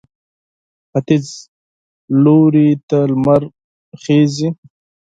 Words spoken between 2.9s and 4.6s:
لمر خېژي.